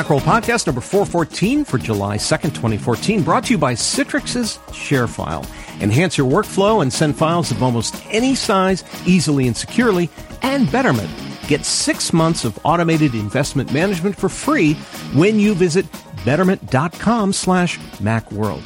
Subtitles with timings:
[0.00, 5.46] Macworld Podcast number 414 for July 2nd, 2014, brought to you by Citrix's ShareFile.
[5.82, 10.08] Enhance your workflow and send files of almost any size easily and securely.
[10.40, 11.10] And Betterment.
[11.48, 14.72] Get six months of automated investment management for free
[15.12, 15.84] when you visit
[16.24, 18.62] betterment.com slash macworld.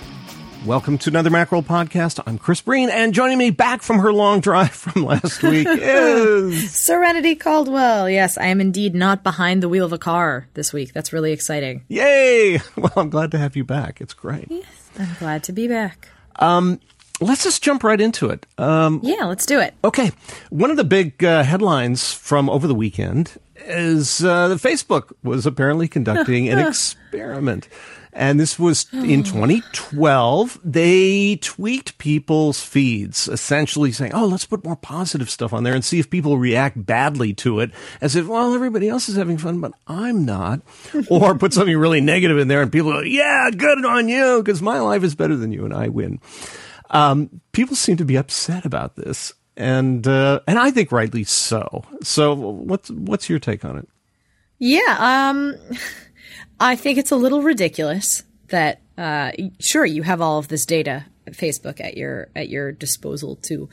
[0.65, 2.23] Welcome to another Macworld podcast.
[2.27, 6.71] I'm Chris Breen, and joining me back from her long drive from last week is
[6.87, 8.09] Serenity Caldwell.
[8.09, 10.95] Yes, I am indeed not behind the wheel of a car this week.
[10.95, 11.85] That's really exciting.
[11.89, 12.61] Yay!
[12.77, 14.01] Well, I'm glad to have you back.
[14.01, 14.47] It's great.
[14.51, 14.65] Yes,
[14.99, 16.09] I'm glad to be back.
[16.37, 16.81] Um,
[17.21, 18.47] let's just jump right into it.
[18.57, 19.75] Um, yeah, let's do it.
[19.85, 20.13] Okay.
[20.49, 25.89] One of the big uh, headlines from over the weekend is uh, Facebook was apparently
[25.89, 27.69] conducting an experiment.
[28.15, 30.61] And this was in 2012.
[30.65, 35.85] They tweaked people's feeds, essentially saying, oh, let's put more positive stuff on there and
[35.85, 39.61] see if people react badly to it, as if, well, everybody else is having fun,
[39.61, 40.63] but I'm not.
[41.11, 44.63] or put something really negative in there and people go, yeah, good on you, because
[44.63, 46.21] my life is better than you and I win.
[46.91, 49.33] Um, people seem to be upset about this.
[49.57, 51.85] And uh, and I think rightly so.
[52.03, 53.89] So what's what's your take on it?
[54.59, 54.97] Yeah,
[55.31, 55.55] um,
[56.61, 61.07] I think it's a little ridiculous that uh, sure you have all of this data
[61.31, 63.69] Facebook at your at your disposal to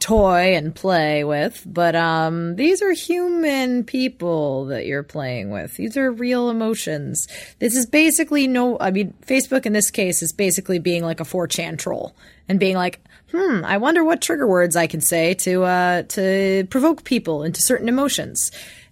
[0.00, 5.76] toy and play with, but um, these are human people that you're playing with.
[5.76, 7.26] These are real emotions.
[7.58, 8.76] This is basically no.
[8.80, 12.14] I mean, Facebook in this case is basically being like a 4chan troll
[12.48, 16.66] and being like, hmm, I wonder what trigger words I can say to uh, to
[16.70, 18.50] provoke people into certain emotions.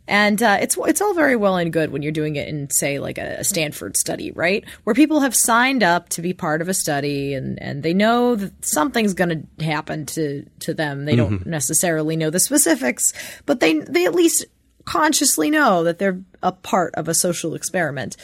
[0.08, 2.98] And uh, it's it's all very well and good when you're doing it in, say,
[2.98, 4.64] like a Stanford study, right?
[4.83, 8.34] Where people have signed up to be part of a study and, and they know
[8.34, 11.05] that something's going to happen to, to them.
[11.05, 13.12] They don't necessarily know the specifics,
[13.47, 14.45] but they they at least
[14.84, 18.17] consciously know that they're a part of a social experiment.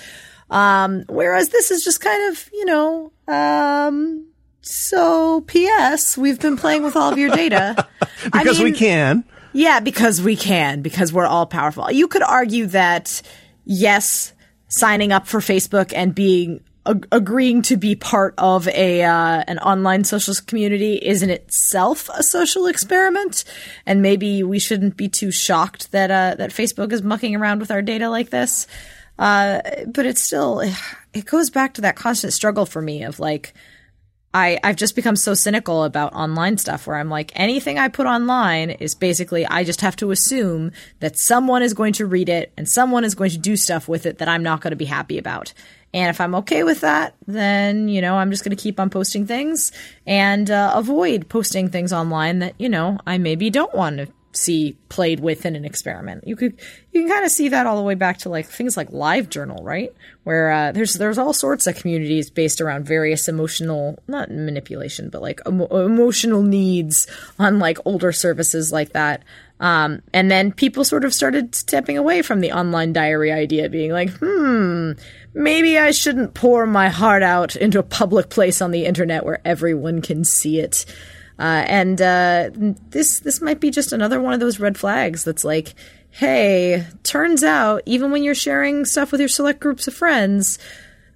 [0.50, 4.27] Um, whereas this is just kind of, you know, um,
[4.62, 6.17] so P.S.
[6.17, 7.87] We've been playing with all of your data
[8.25, 9.25] because I mean, we can.
[9.53, 11.91] Yeah, because we can, because we're all powerful.
[11.91, 13.22] You could argue that,
[13.64, 14.32] yes,
[14.69, 19.58] signing up for Facebook and being ag- agreeing to be part of a uh, an
[19.58, 23.44] online social community is in itself a social experiment,
[23.87, 27.70] and maybe we shouldn't be too shocked that uh, that Facebook is mucking around with
[27.70, 28.66] our data like this.
[29.19, 30.62] Uh, but it's still
[31.12, 33.53] it goes back to that constant struggle for me of like
[34.34, 38.06] I, I've just become so cynical about online stuff where I'm like, anything I put
[38.06, 42.53] online is basically, I just have to assume that someone is going to read it
[42.56, 44.84] and someone is going to do stuff with it that I'm not going to be
[44.84, 45.55] happy about.
[45.94, 48.91] And if I'm okay with that, then, you know, I'm just going to keep on
[48.91, 49.72] posting things
[50.06, 54.77] and uh, avoid posting things online that, you know, I maybe don't want to see
[54.89, 56.27] played with in an experiment.
[56.27, 56.59] You could
[56.93, 59.62] you can kind of see that all the way back to like things like LiveJournal,
[59.62, 59.93] right?
[60.25, 65.22] Where uh, there's there's all sorts of communities based around various emotional not manipulation, but
[65.22, 67.06] like emo- emotional needs
[67.38, 69.25] on like older services like that.
[69.61, 73.91] Um, and then people sort of started stepping away from the online diary idea, being
[73.91, 74.93] like, hmm,
[75.34, 79.41] maybe I shouldn't pour my heart out into a public place on the internet where
[79.44, 80.84] everyone can see it.
[81.38, 82.50] Uh, and uh,
[82.91, 85.75] this this might be just another one of those red flags that's like,
[86.10, 90.59] hey, turns out even when you're sharing stuff with your select groups of friends,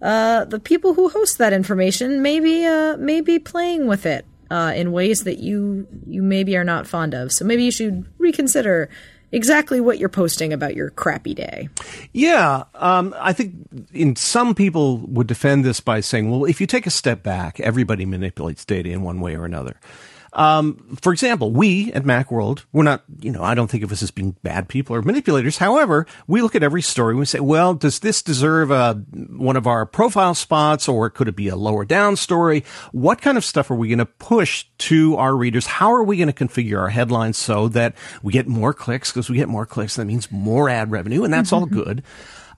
[0.00, 4.72] uh, the people who host that information maybe uh, may be playing with it uh,
[4.77, 7.33] in ways that you you maybe are not fond of.
[7.33, 8.89] So maybe you should reconsider
[9.33, 11.69] exactly what you're posting about your crappy day.
[12.12, 13.54] Yeah, um, I think
[13.93, 17.59] in some people would defend this by saying, well, if you take a step back,
[17.59, 19.77] everybody manipulates data in one way or another.
[20.34, 24.03] Um, for example, we at Macworld, we're not, you know, I don't think of us
[24.03, 25.59] as being bad people or manipulators.
[25.59, 28.94] However, we look at every story and we say, well, does this deserve a, uh,
[28.94, 32.65] one of our profile spots or could it be a lower down story?
[32.92, 35.66] What kind of stuff are we going to push to our readers?
[35.66, 39.12] How are we going to configure our headlines so that we get more clicks?
[39.12, 42.03] Because we get more clicks, that means more ad revenue, and that's all good.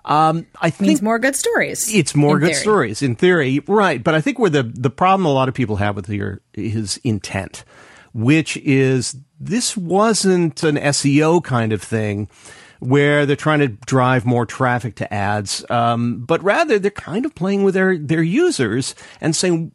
[0.05, 1.93] Um, I think Means more good stories.
[1.93, 2.61] It's more good theory.
[2.61, 4.03] stories in theory, right?
[4.03, 6.99] But I think where the the problem a lot of people have with your is
[7.05, 7.65] intent,
[8.13, 12.29] which is this wasn't an SEO kind of thing
[12.81, 17.35] where they're trying to drive more traffic to ads, um, but rather they're kind of
[17.35, 19.73] playing with their their users and saying,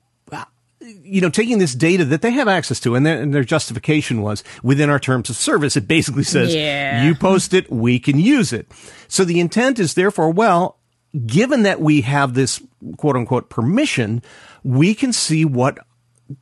[0.82, 4.22] you know, taking this data that they have access to, and their, and their, justification
[4.22, 7.04] was within our terms of service, it basically says, yeah.
[7.04, 8.68] you post it, we can use it.
[9.10, 10.78] So the intent is therefore, well,
[11.26, 12.62] given that we have this
[12.98, 14.22] quote unquote permission,
[14.64, 15.80] we can see what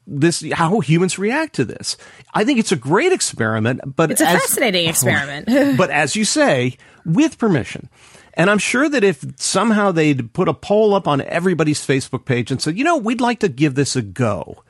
[0.06, 1.98] this how humans react to this.
[2.34, 5.48] I think it's a great experiment, but it's a as, fascinating experiment.
[5.78, 7.90] but as you say, with permission.
[8.34, 12.52] And I'm sure that if somehow they'd put a poll up on everybody's Facebook page
[12.52, 14.64] and said, you know, we'd like to give this a go.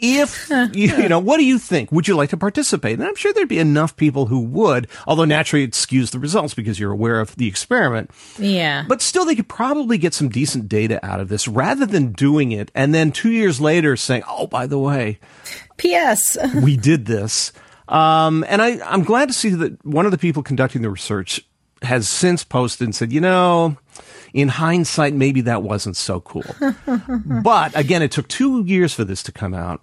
[0.00, 1.90] If you, you know, what do you think?
[1.92, 2.98] Would you like to participate?
[2.98, 6.54] And I'm sure there'd be enough people who would, although naturally it skews the results
[6.54, 8.10] because you're aware of the experiment.
[8.38, 8.84] Yeah.
[8.88, 12.52] But still, they could probably get some decent data out of this rather than doing
[12.52, 15.18] it and then two years later saying, oh, by the way,
[15.76, 16.36] P.S.
[16.62, 17.52] we did this.
[17.88, 21.40] Um, and I, I'm glad to see that one of the people conducting the research
[21.82, 23.76] has since posted and said, you know,
[24.36, 26.44] in hindsight, maybe that wasn't so cool.
[27.42, 29.80] but again, it took two years for this to come out.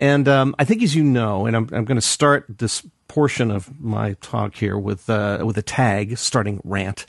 [0.00, 3.52] And um, I think, as you know, and I'm, I'm going to start this portion
[3.52, 7.06] of my talk here with uh, with a tag starting rant.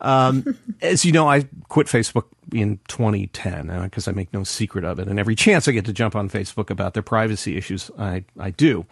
[0.00, 4.84] Um, as you know, I quit Facebook in 2010 because uh, I make no secret
[4.84, 7.88] of it, and every chance I get to jump on Facebook about their privacy issues,
[8.00, 8.84] I I do.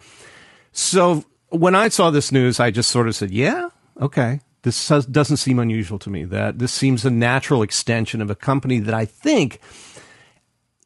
[0.71, 5.37] So when I saw this news, I just sort of said, "Yeah, okay, this doesn't
[5.37, 6.23] seem unusual to me.
[6.23, 9.61] That this seems a natural extension of a company that I think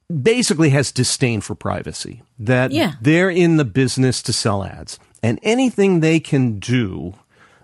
[0.10, 2.22] basically has disdain for privacy.
[2.38, 2.96] That yeah.
[3.02, 7.14] they're in the business to sell ads, and anything they can do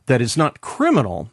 [0.05, 1.29] that is not criminal,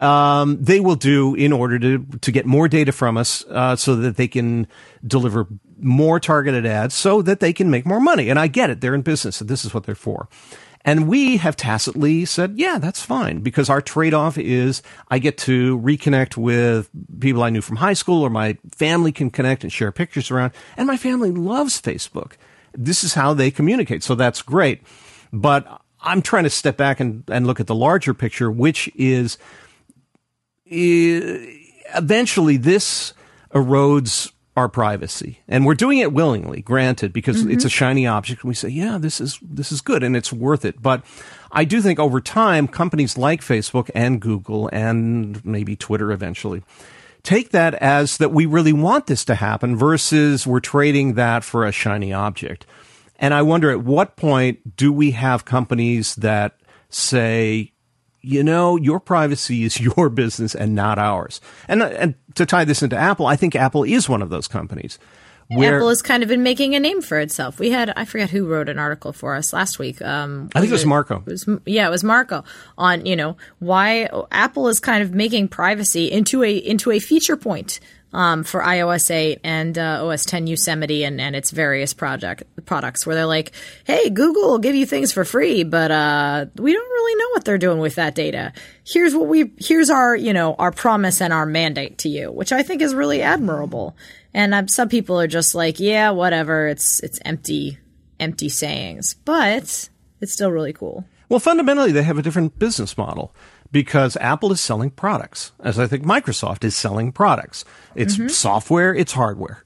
[0.00, 3.94] um, they will do in order to to get more data from us, uh, so
[3.94, 4.66] that they can
[5.06, 5.46] deliver
[5.80, 8.30] more targeted ads, so that they can make more money.
[8.30, 10.28] And I get it; they're in business, so this is what they're for.
[10.84, 15.36] And we have tacitly said, yeah, that's fine because our trade off is I get
[15.38, 16.88] to reconnect with
[17.20, 20.52] people I knew from high school or my family can connect and share pictures around.
[20.76, 22.32] And my family loves Facebook.
[22.72, 24.02] This is how they communicate.
[24.02, 24.82] So that's great.
[25.32, 29.36] But I'm trying to step back and, and look at the larger picture, which is
[30.64, 33.14] eventually this
[33.52, 35.40] erodes our privacy.
[35.46, 37.52] And we're doing it willingly, granted, because mm-hmm.
[37.52, 38.42] it's a shiny object.
[38.42, 40.82] And we say, yeah, this is, this is good and it's worth it.
[40.82, 41.04] But
[41.52, 46.62] I do think over time, companies like Facebook and Google and maybe Twitter eventually
[47.22, 51.64] take that as that we really want this to happen versus we're trading that for
[51.64, 52.66] a shiny object.
[53.18, 56.58] And I wonder at what point do we have companies that
[56.88, 57.72] say,
[58.20, 61.40] you know, your privacy is your business and not ours.
[61.66, 64.98] And, and to tie this into Apple, I think Apple is one of those companies.
[65.50, 67.58] Where, Apple has kind of been making a name for itself.
[67.58, 70.02] We had I forget who wrote an article for us last week.
[70.02, 71.22] Um, I think it was Marco.
[71.26, 72.44] It was, yeah, it was Marco
[72.76, 77.38] on you know why Apple is kind of making privacy into a into a feature
[77.38, 77.80] point
[78.12, 83.06] um, for iOS 8 and uh, OS 10 Yosemite and, and its various project products,
[83.06, 83.52] where they're like,
[83.84, 87.44] "Hey, Google will give you things for free, but uh, we don't really know what
[87.44, 88.52] they're doing with that data.
[88.86, 92.52] Here's what we here's our you know our promise and our mandate to you," which
[92.52, 93.96] I think is really admirable.
[94.34, 96.68] And um, some people are just like, "Yeah, whatever.
[96.68, 97.78] It's it's empty
[98.18, 99.88] empty sayings," but
[100.20, 101.04] it's still really cool.
[101.28, 103.34] Well, fundamentally, they have a different business model
[103.70, 107.64] because Apple is selling products, as I think Microsoft is selling products.
[107.94, 108.28] It's mm-hmm.
[108.28, 109.64] software, it's hardware.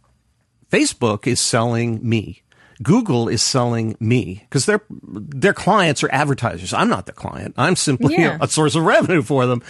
[0.70, 2.42] Facebook is selling me.
[2.82, 6.72] Google is selling me because their their clients are advertisers.
[6.72, 7.54] I'm not the client.
[7.56, 8.38] I'm simply yeah.
[8.40, 9.62] a, source of revenue for them.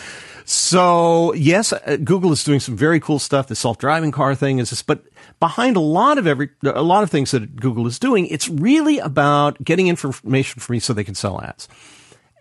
[0.44, 3.49] So yes, uh, Google is doing some very cool stuff.
[3.49, 5.05] The self driving car thing is this, but
[5.40, 8.99] behind a lot of every a lot of things that Google is doing, it's really
[8.99, 11.69] about getting information for me so they can sell ads.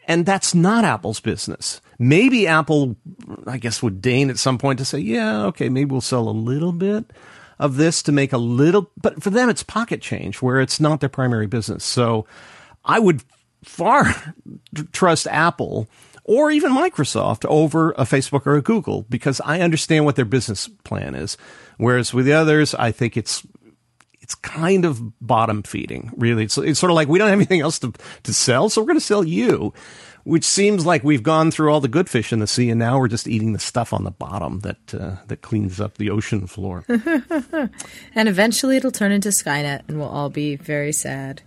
[0.08, 1.82] And that's not Apple's business.
[2.00, 2.96] Maybe Apple,
[3.46, 6.32] I guess, would deign at some point to say, yeah, okay, maybe we'll sell a
[6.32, 7.06] little bit
[7.60, 11.00] of this to make a little, but for them, it's pocket change where it's not
[11.00, 11.86] their primary business.
[11.86, 12.26] So
[12.84, 13.24] I would
[13.64, 14.34] far
[14.92, 15.88] trust Apple
[16.24, 20.68] or even Microsoft over a Facebook or a Google because I understand what their business
[20.84, 21.38] plan is.
[21.78, 23.44] Whereas with the others, I think it's
[24.32, 26.46] it's kind of bottom feeding, really.
[26.46, 27.92] It's, it's sort of like we don't have anything else to,
[28.24, 29.74] to sell, so we're going to sell you,
[30.24, 32.98] which seems like we've gone through all the good fish in the sea, and now
[32.98, 36.48] we're just eating the stuff on the bottom that uh, that cleans up the ocean
[36.48, 36.86] floor.
[36.88, 41.42] and eventually, it'll turn into Skynet, and we'll all be very sad.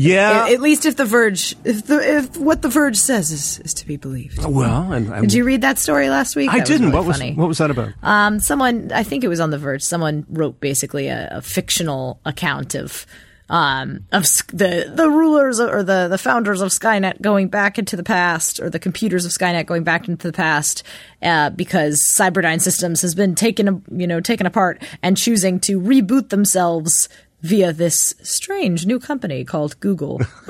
[0.00, 3.58] Yeah, at, at, least if the Verge, if the if what the Verge says is,
[3.58, 4.38] is to be believed.
[4.46, 6.50] Well, and, did you read that story last week?
[6.50, 6.92] I that didn't.
[6.92, 7.30] Was really what funny.
[7.30, 7.92] was what was that about?
[8.04, 9.82] Um, someone, I think it was on the Verge.
[9.82, 13.06] Someone wrote basically a, a fictional account of
[13.48, 18.04] um, of the the rulers or the the founders of Skynet going back into the
[18.04, 20.84] past, or the computers of Skynet going back into the past,
[21.22, 26.28] uh, because Cyberdyne Systems has been taken you know taken apart and choosing to reboot
[26.28, 27.08] themselves
[27.40, 30.20] via this strange new company called Google.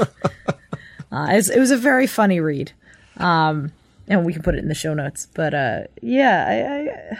[1.12, 2.72] uh, it was a very funny read.
[3.16, 3.72] Um,
[4.08, 5.28] and we can put it in the show notes.
[5.34, 7.18] But uh, yeah, I, I,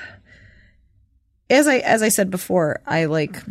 [1.50, 3.42] as I as I said before, I like.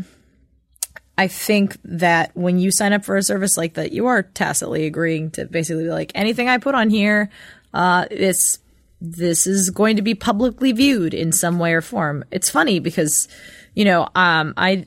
[1.19, 4.86] I think that when you sign up for a service like that, you are tacitly
[4.86, 7.31] agreeing to basically like anything I put on here,
[7.74, 8.59] uh, it's
[9.01, 12.24] this is going to be publicly viewed in some way or form.
[12.29, 13.27] It's funny because,
[13.74, 14.86] you know, um, I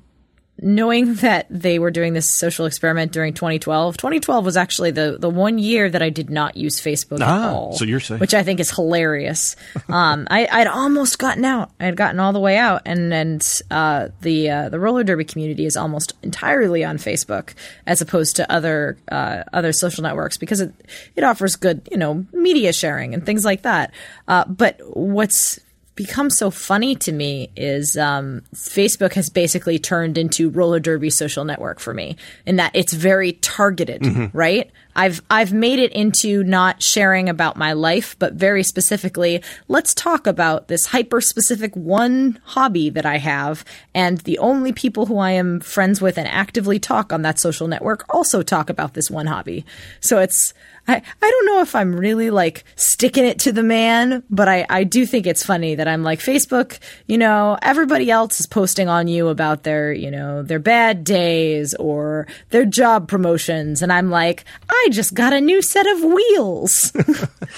[0.63, 5.31] knowing that they were doing this social experiment during 2012 2012 was actually the the
[5.31, 8.35] one year that i did not use facebook Ah, at all so you're saying- which
[8.35, 9.57] i think is hilarious.
[9.89, 11.71] Um i i'd almost gotten out.
[11.81, 15.25] I had gotten all the way out and and uh the uh, the roller derby
[15.25, 17.55] community is almost entirely on facebook
[17.87, 20.73] as opposed to other uh other social networks because it
[21.17, 23.93] it offers good you know media sharing and things like that.
[24.29, 25.59] Uh but what's
[26.01, 31.45] become so funny to me is um, Facebook has basically turned into roller derby social
[31.45, 32.17] network for me
[32.47, 34.03] in that it's very targeted,
[34.33, 34.71] right?
[34.97, 40.27] I've I've made it into not sharing about my life, but very specifically, let's talk
[40.27, 43.65] about this hyper specific one hobby that I have,
[43.95, 47.69] and the only people who I am friends with and actively talk on that social
[47.69, 49.65] network also talk about this one hobby.
[50.01, 50.55] So it's
[50.89, 54.67] I, I don't know if I'm really like sticking it to the man, but I,
[54.69, 58.89] I do think it's funny that I'm like Facebook, you know, everybody else is posting
[58.89, 63.83] on you about their, you know, their bad days or their job promotions.
[63.83, 66.93] And I'm like, I just got a new set of wheels.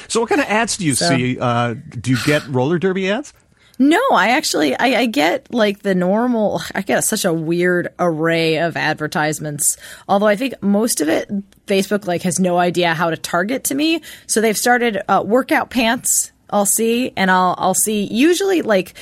[0.08, 1.38] So, what kind of ads do you see?
[1.38, 3.34] Uh, do you get roller derby ads?
[3.78, 6.62] No, I actually I, I get like the normal.
[6.74, 9.76] I get such a weird array of advertisements.
[10.08, 11.30] Although I think most of it,
[11.66, 14.02] Facebook like has no idea how to target to me.
[14.26, 16.31] So they've started uh, workout pants.
[16.52, 18.94] I'll see, and I'll I'll see usually like.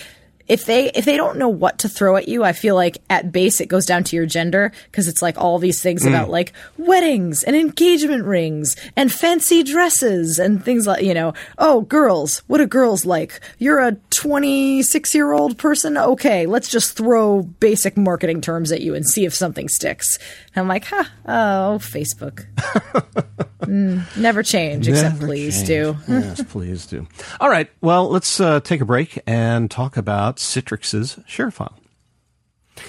[0.51, 3.31] If they if they don't know what to throw at you, I feel like at
[3.31, 6.53] base it goes down to your gender because it's like all these things about like
[6.77, 12.59] weddings and engagement rings and fancy dresses and things like you know oh girls what
[12.59, 18.41] do girls like you're a 26 year old person okay let's just throw basic marketing
[18.41, 20.19] terms at you and see if something sticks
[20.55, 22.47] and i'm like huh oh facebook
[23.61, 25.69] Mm, never change except please change.
[25.69, 27.07] do yes, please do.
[27.41, 27.71] All right.
[27.81, 31.75] Well, let's uh, take a break and talk about Citrix's ShareFile.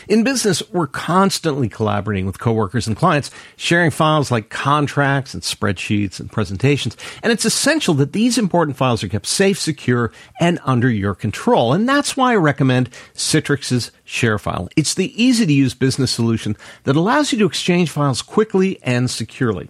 [0.07, 6.19] In business, we're constantly collaborating with coworkers and clients, sharing files like contracts and spreadsheets
[6.19, 6.95] and presentations.
[7.21, 11.73] And it's essential that these important files are kept safe, secure, and under your control.
[11.73, 14.69] And that's why I recommend Citrix's ShareFile.
[14.77, 19.09] It's the easy to use business solution that allows you to exchange files quickly and
[19.09, 19.69] securely.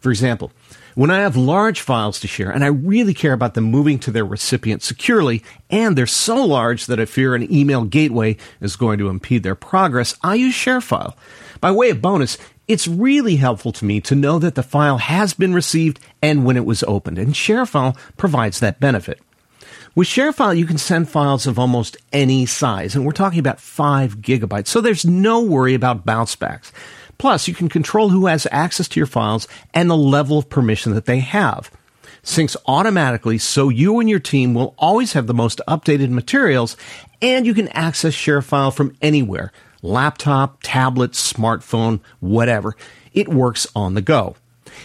[0.00, 0.52] For example,
[0.94, 4.10] when I have large files to share and I really care about them moving to
[4.10, 8.98] their recipient securely, and they're so large that I fear an email gateway is going
[8.98, 11.14] to impede their progress, I use ShareFile.
[11.60, 15.34] By way of bonus, it's really helpful to me to know that the file has
[15.34, 19.20] been received and when it was opened, and ShareFile provides that benefit.
[19.94, 24.18] With ShareFile, you can send files of almost any size, and we're talking about 5
[24.18, 26.72] gigabytes, so there's no worry about bounce backs.
[27.22, 30.92] Plus, you can control who has access to your files and the level of permission
[30.94, 31.70] that they have.
[32.24, 36.76] Syncs automatically so you and your team will always have the most updated materials,
[37.22, 39.52] and you can access ShareFile from anywhere
[39.82, 42.74] laptop, tablet, smartphone, whatever.
[43.12, 44.34] It works on the go.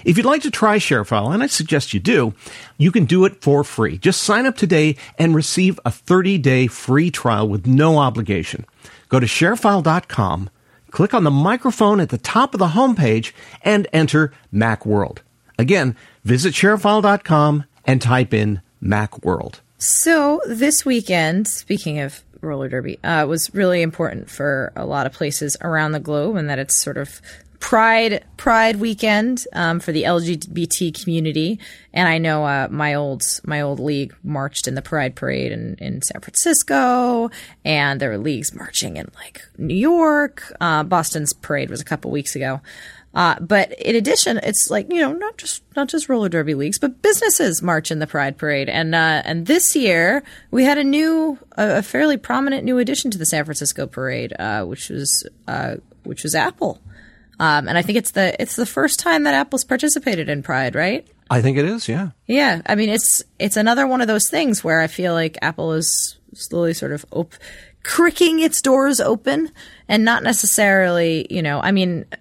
[0.05, 2.35] If you'd like to try ShareFile, and I suggest you do,
[2.77, 3.97] you can do it for free.
[3.97, 8.67] Just sign up today and receive a 30 day free trial with no obligation.
[9.09, 10.51] Go to sharefile.com,
[10.91, 15.19] click on the microphone at the top of the homepage, and enter Macworld.
[15.57, 19.59] Again, visit sharefile.com and type in Macworld.
[19.77, 25.13] So this weekend, speaking of roller derby, uh, was really important for a lot of
[25.13, 27.21] places around the globe, and that it's sort of
[27.59, 31.59] Pride Pride weekend um, for the LGBT community.
[31.93, 35.75] And I know uh, my old my old league marched in the Pride Parade in,
[35.75, 37.29] in San Francisco,
[37.65, 40.43] and there were leagues marching in like New York.
[40.61, 42.61] Uh, Boston's parade was a couple weeks ago.
[43.17, 46.77] Uh, but in addition, it's like you know not just not just roller derby leagues,
[46.77, 48.69] but businesses march in the Pride Parade.
[48.69, 53.17] And uh, and this year we had a new, a, fairly prominent new addition to
[53.17, 56.79] the San Francisco Parade, uh, which was uh, which was Apple.
[57.39, 60.75] Um, and I think it's the it's the first time that Apple's participated in Pride,
[60.75, 61.07] right?
[61.29, 62.09] I think it is, yeah.
[62.25, 65.73] Yeah, I mean it's it's another one of those things where I feel like Apple
[65.73, 67.35] is slowly sort of op-
[67.83, 69.51] cricking its doors open,
[69.87, 72.05] and not necessarily, you know, I mean.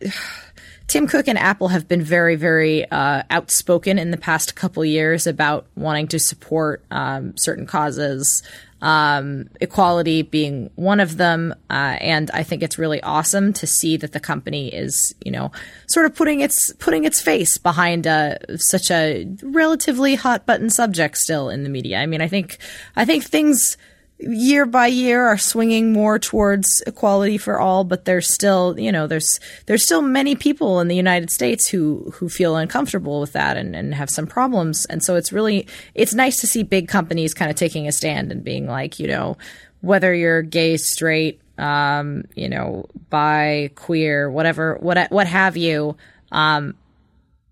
[0.88, 5.26] Tim Cook and Apple have been very, very uh, outspoken in the past couple years
[5.26, 8.44] about wanting to support um, certain causes,
[8.86, 11.52] um, equality being one of them.
[11.68, 15.50] Uh, and I think it's really awesome to see that the company is, you know,
[15.88, 21.16] sort of putting its putting its face behind uh, such a relatively hot button subject
[21.16, 21.98] still in the media.
[21.98, 22.58] I mean, I think
[22.94, 23.76] I think things
[24.18, 29.06] year by year are swinging more towards equality for all, but there's still, you know,
[29.06, 33.56] there's there's still many people in the United States who who feel uncomfortable with that
[33.56, 34.86] and, and have some problems.
[34.86, 38.32] And so it's really it's nice to see big companies kind of taking a stand
[38.32, 39.36] and being like, you know,
[39.80, 45.96] whether you're gay, straight, um, you know, bi, queer, whatever, what what have you,
[46.32, 46.74] um,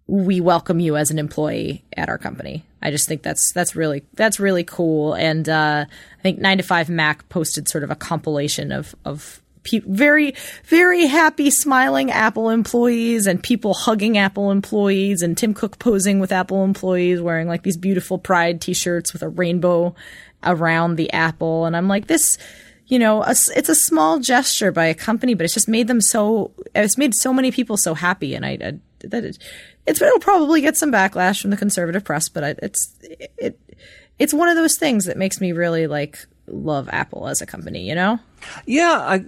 [0.07, 2.65] we welcome you as an employee at our company.
[2.83, 5.15] I just think that's that's really that's really cool.
[5.15, 9.41] And uh, I think Nine to Five Mac posted sort of a compilation of of
[9.63, 10.35] pe- very
[10.67, 16.33] very happy, smiling Apple employees and people hugging Apple employees, and Tim Cook posing with
[16.33, 19.95] Apple employees wearing like these beautiful Pride T-shirts with a rainbow
[20.43, 21.65] around the apple.
[21.65, 22.37] And I'm like this.
[22.87, 26.03] You know, a, it's a small gesture by a company, but it's just made them
[26.03, 26.53] so.
[26.75, 28.75] It's made so many people so happy, and I, I
[29.11, 29.39] that it,
[29.87, 32.95] it's it'll probably get some backlash from the conservative press, but I, it's
[33.39, 33.59] it
[34.19, 37.89] it's one of those things that makes me really like love Apple as a company.
[37.89, 38.19] You know?
[38.67, 39.25] Yeah, I.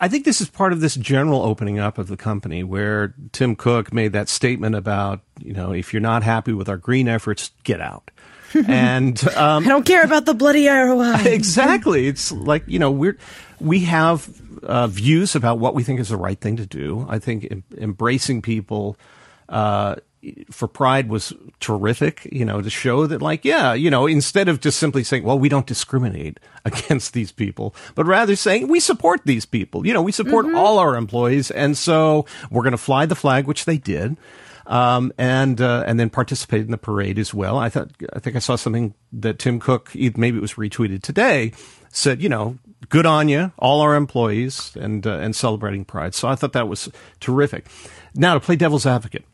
[0.00, 3.54] I think this is part of this general opening up of the company where Tim
[3.54, 7.52] Cook made that statement about, you know, if you're not happy with our green efforts,
[7.62, 8.10] get out.
[8.66, 11.22] and um, I don't care about the bloody ROI.
[11.26, 12.08] exactly.
[12.08, 13.16] It's like, you know, we're,
[13.60, 14.28] we have
[14.64, 17.06] uh, views about what we think is the right thing to do.
[17.08, 18.96] I think em- embracing people
[19.48, 19.96] uh,
[20.50, 24.60] for Pride was terrific, you know, to show that, like, yeah, you know, instead of
[24.60, 29.22] just simply saying, well, we don't discriminate against these people, but rather saying we support
[29.24, 29.86] these people.
[29.86, 30.56] You know, we support mm-hmm.
[30.56, 31.50] all our employees.
[31.50, 34.16] And so we're going to fly the flag, which they did.
[34.64, 37.58] Um, and uh, and then participate in the parade as well.
[37.58, 41.52] I thought I think I saw something that Tim Cook maybe it was retweeted today
[41.92, 42.58] said you know
[42.88, 46.14] good on you all our employees and uh, and celebrating Pride.
[46.14, 47.66] So I thought that was terrific.
[48.14, 49.24] Now to play devil's advocate,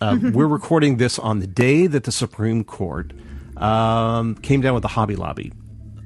[0.00, 3.12] uh, we're recording this on the day that the Supreme Court
[3.56, 5.52] um, came down with the Hobby Lobby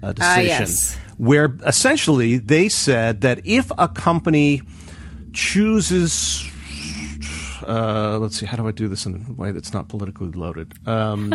[0.02, 0.96] uh, decision, uh, yes.
[1.16, 4.62] where essentially they said that if a company
[5.32, 6.48] chooses
[7.66, 10.72] uh, let's see, how do I do this in a way that's not politically loaded?
[10.86, 11.32] Um,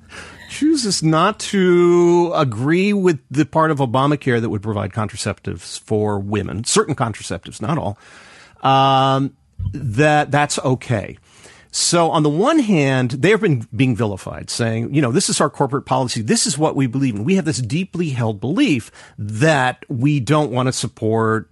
[0.50, 6.64] chooses not to agree with the part of Obamacare that would provide contraceptives for women,
[6.64, 7.98] certain contraceptives, not all,
[8.62, 9.36] um,
[9.72, 11.18] that that's okay.
[11.72, 15.48] So on the one hand, they've been being vilified, saying, you know, this is our
[15.48, 16.20] corporate policy.
[16.20, 17.24] This is what we believe in.
[17.24, 21.48] We have this deeply held belief that we don't want to support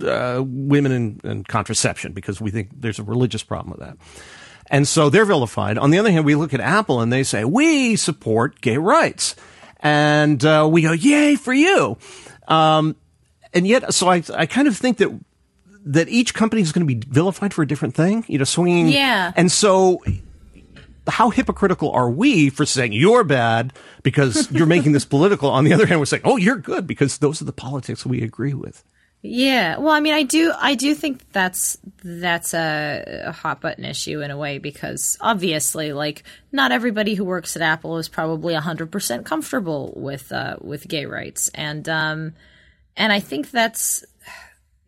[0.00, 3.96] uh, women and, in contraception because we think there's a religious problem with that.
[4.68, 5.76] And so they're vilified.
[5.76, 9.36] On the other hand, we look at Apple and they say, we support gay rights.
[9.80, 11.98] And uh, we go, yay for you.
[12.48, 12.96] Um,
[13.52, 15.10] and yet, so I, I kind of think that
[15.84, 18.88] that each company is going to be vilified for a different thing, you know, swinging.
[18.88, 19.32] Yeah.
[19.34, 20.00] And so
[21.08, 23.72] how hypocritical are we for saying you're bad
[24.04, 25.50] because you're making this political?
[25.50, 28.22] On the other hand, we're saying, oh, you're good because those are the politics we
[28.22, 28.84] agree with.
[29.24, 33.84] Yeah, well, I mean, I do, I do think that's that's a, a, hot button
[33.84, 38.54] issue in a way because obviously, like, not everybody who works at Apple is probably
[38.54, 42.34] hundred percent comfortable with uh, with gay rights, and um,
[42.96, 44.04] and I think that's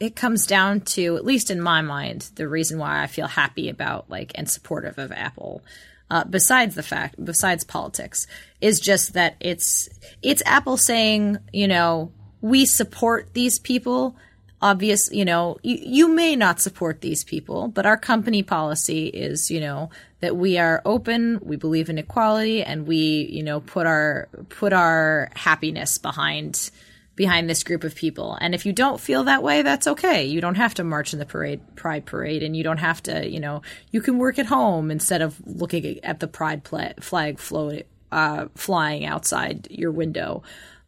[0.01, 3.69] it comes down to at least in my mind the reason why I feel happy
[3.69, 5.63] about like and supportive of Apple.
[6.11, 8.27] Uh, besides the fact, besides politics,
[8.61, 9.89] is just that it's
[10.23, 12.11] it's Apple saying, you know,
[12.45, 14.15] we support these people.
[14.61, 19.51] Obvious, you know, you, you may not support these people, but our company policy is,
[19.51, 19.89] you know,
[20.21, 24.75] that we are open, we believe in equality, and we, you know, put our put
[24.75, 26.71] our happiness behind
[27.17, 28.37] behind this group of people.
[28.39, 30.27] And if you don't feel that way, that's okay.
[30.27, 33.27] You don't have to march in the parade, pride parade, and you don't have to,
[33.27, 36.69] you know, you can work at home instead of looking at the pride
[37.01, 40.43] flag float, uh, flying outside your window.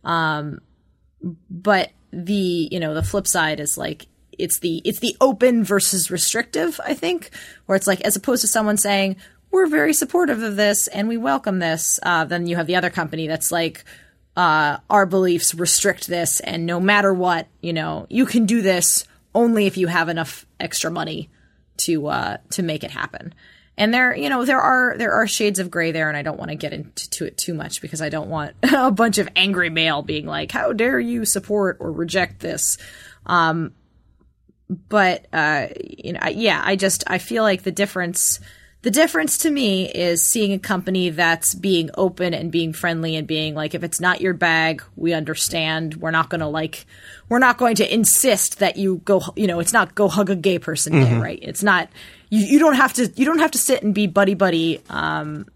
[0.05, 0.61] Um,
[1.23, 4.07] but the you know the flip side is like
[4.39, 7.31] it's the it's the open versus restrictive i think
[7.67, 9.17] where it's like as opposed to someone saying
[9.51, 12.91] we're very supportive of this and we welcome this uh, then you have the other
[12.91, 13.85] company that's like
[14.37, 19.05] uh, our beliefs restrict this and no matter what you know you can do this
[19.35, 21.31] only if you have enough extra money
[21.77, 23.35] to uh, to make it happen
[23.79, 26.39] and there you know there are there are shades of gray there and i don't
[26.39, 29.71] want to get into it too much because i don't want a bunch of angry
[29.71, 32.79] mail being like how dare you support or reject this?
[33.27, 33.73] Um
[34.69, 38.41] but uh you know yeah i just i feel like the difference
[38.87, 43.27] the difference to me is seeing a company that's being open and being friendly and
[43.27, 45.97] being like if it's not your bag we understand.
[45.97, 46.87] We're not going to like
[47.29, 50.37] we're not going to insist that you go you know it's not go hug a
[50.37, 51.15] gay person mm-hmm.
[51.15, 51.39] day right?
[51.43, 51.89] It's not
[52.29, 55.47] you, you don't have to you don't have to sit and be buddy buddy um,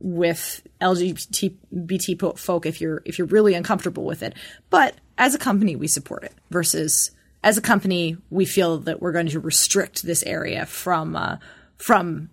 [0.00, 4.34] with LGBT folk if you're if you're really uncomfortable with it.
[4.70, 6.32] But as a company, we support it.
[6.50, 7.10] Versus
[7.42, 11.36] as a company, we feel that we're going to restrict this area from uh,
[11.78, 12.30] from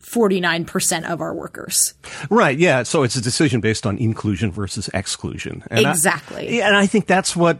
[0.00, 1.94] 49% of our workers.
[2.30, 2.56] Right.
[2.56, 2.84] Yeah.
[2.84, 5.64] So it's a decision based on inclusion versus exclusion.
[5.70, 6.62] And exactly.
[6.62, 7.58] I, and I think that's what,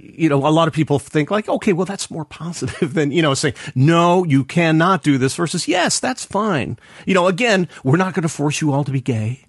[0.00, 3.22] you know, a lot of people think like, okay, well, that's more positive than, you
[3.22, 6.78] know, saying, no, you cannot do this versus, yes, that's fine.
[7.06, 9.40] You know, again, we're not going to force you all to be gay.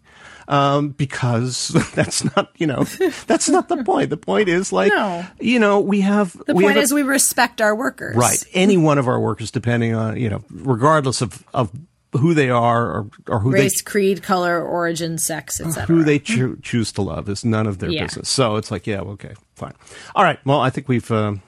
[0.47, 2.83] Um, because that's not, you know,
[3.25, 4.11] that's not the point.
[4.11, 5.25] The point is like, no.
[5.39, 6.37] you know, we have.
[6.45, 8.15] The we point have is we respect our workers.
[8.15, 8.43] Right.
[8.53, 11.71] Any one of our workers, depending on, you know, regardless of, of
[12.17, 15.85] who they are or, or who race, they creed, color, origin, sex, etc.
[15.85, 18.03] who they cho- choose to love is none of their Yeah.
[18.05, 18.29] business.
[18.29, 19.73] So it's like, yeah, okay, fine,
[20.15, 20.39] all right.
[20.45, 21.41] Well, I think we've um,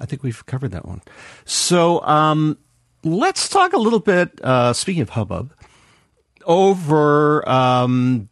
[0.00, 1.02] I think we've covered that one.
[1.44, 2.58] So um,
[3.04, 4.40] let's talk a little bit.
[4.42, 5.52] Uh, speaking of hubbub,
[6.44, 8.28] over um,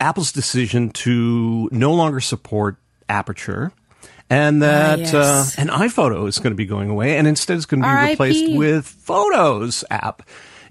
[0.00, 2.76] Apple's decision to no longer support
[3.08, 3.72] Aperture.
[4.30, 5.12] And that yes.
[5.14, 7.92] uh, an iPhoto is going to be going away, and instead it's going to be
[7.94, 8.10] RIP.
[8.10, 10.22] replaced with Photos app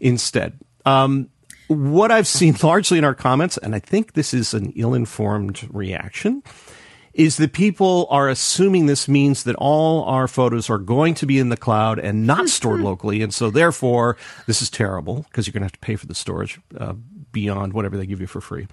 [0.01, 0.59] instead.
[0.85, 1.29] Um,
[1.67, 5.67] what I've seen largely in our comments, and I think this is an ill informed
[5.71, 6.43] reaction,
[7.13, 11.39] is that people are assuming this means that all our photos are going to be
[11.39, 13.21] in the cloud and not stored locally.
[13.21, 16.15] And so, therefore, this is terrible because you're going to have to pay for the
[16.15, 16.93] storage uh,
[17.31, 18.67] beyond whatever they give you for free.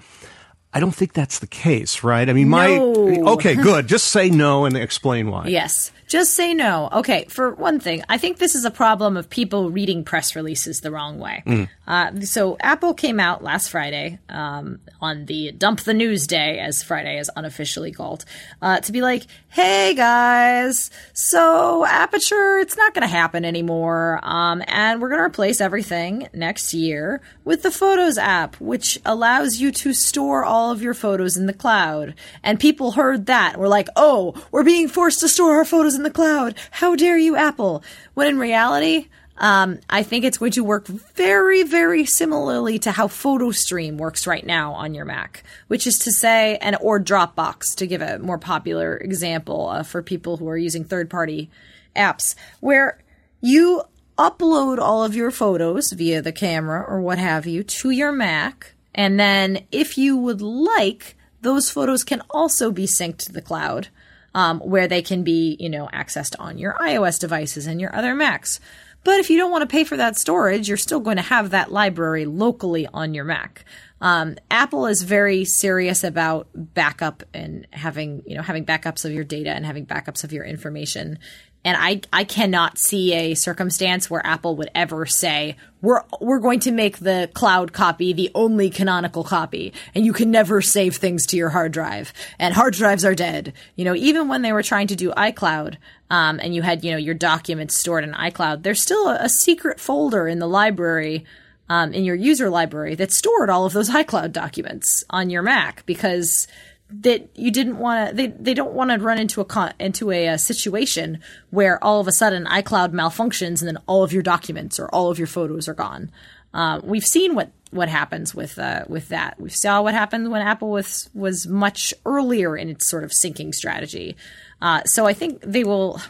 [0.73, 2.29] I don't think that's the case, right?
[2.29, 2.77] I mean, my.
[2.77, 3.33] No.
[3.35, 3.87] Okay, good.
[3.87, 5.47] Just say no and explain why.
[5.47, 5.93] Yes.
[6.09, 6.89] Just say no.
[6.91, 10.81] Okay, for one thing, I think this is a problem of people reading press releases
[10.81, 11.43] the wrong way.
[11.47, 11.69] Mm.
[11.87, 16.83] Uh, so Apple came out last Friday um, on the Dump the News Day, as
[16.83, 18.25] Friday is unofficially called,
[18.63, 24.21] uh, to be like, hey guys, so Aperture, it's not going to happen anymore.
[24.23, 29.59] Um, and we're going to replace everything next year with the Photos app, which allows
[29.59, 32.14] you to store all of your photos in the cloud.
[32.42, 35.94] And people heard that and were like, oh, we're being forced to store our photos
[35.94, 36.55] in the cloud.
[36.71, 37.83] How dare you, Apple?
[38.14, 43.07] When in reality, um, I think it's going to work very, very similarly to how
[43.07, 47.87] PhotoStream works right now on your Mac, which is to say, and or Dropbox to
[47.87, 51.51] give a more popular example uh, for people who are using third-party
[51.94, 52.99] apps, where
[53.40, 53.83] you
[54.18, 58.75] upload all of your photos via the camera or what have you to your Mac,
[58.99, 63.87] and then if you would like, those photos can also be synced to the cloud
[64.35, 68.13] um, where they can be, you know, accessed on your iOS devices and your other
[68.13, 68.59] Macs.
[69.05, 71.51] But if you don't want to pay for that storage, you're still going to have
[71.51, 73.65] that library locally on your Mac.
[74.01, 79.25] Um, Apple is very serious about backup and having, you know, having backups of your
[79.25, 81.21] data and having backups of your information.
[81.69, 86.61] And I, I cannot see a circumstance where Apple would ever say, we're, we're going
[86.61, 91.27] to make the cloud copy the only canonical copy and you can never save things
[91.27, 93.53] to your hard drive and hard drives are dead.
[93.77, 95.77] You know, even when they were trying to do iCloud,
[96.09, 99.29] um, and you had, you know, your documents stored in iCloud, there's still a, a
[99.29, 101.27] secret folder in the library,
[101.69, 105.85] um, in your user library that stored all of those iCloud documents on your Mac
[105.85, 106.49] because
[106.90, 110.11] that you didn't want to they, they don't want to run into a con- into
[110.11, 111.20] a, uh situation
[111.51, 115.11] where all of a sudden iCloud malfunctions and then all of your documents or all
[115.11, 116.11] of your photos are gone.
[116.55, 119.38] Uh, we've seen what what happens with uh, with that.
[119.40, 123.55] We saw what happened when Apple was was much earlier in its sort of syncing
[123.55, 124.16] strategy.
[124.61, 126.01] Uh, so I think they will.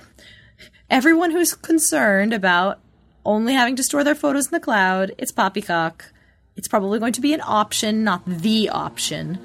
[0.91, 2.79] Everyone who's concerned about
[3.25, 6.13] only having to store their photos in the cloud, it's poppycock.
[6.57, 9.39] It's probably going to be an option, not the option.